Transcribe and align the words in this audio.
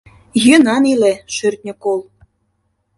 «Йӧнан 0.45 0.83
иле, 0.93 1.13
шӧртньӧ 1.35 1.73
кол! 1.83 2.01